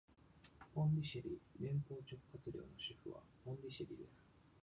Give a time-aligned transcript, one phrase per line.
[0.73, 4.13] ポンディシェリ連邦直轄領の首府はポンディシェリである